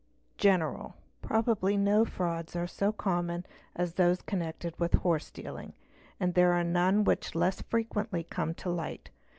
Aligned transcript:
General. 0.39 0.95
Probably 1.21 1.77
no 1.77 2.05
frauds 2.05 2.55
are 2.55 2.65
so 2.65 2.91
common 2.91 3.45
as 3.75 3.93
those 3.93 4.23
connected 4.23 4.73
with 4.79 4.95
horse 4.95 5.29
dealing 5.29 5.73
and 6.19 6.33
there 6.33 6.53
are 6.53 6.63
none 6.63 7.03
which 7.03 7.35
less 7.35 7.61
frequently 7.61 8.23
come 8.23 8.55
to 8.55 8.75
hight. 8.77 9.11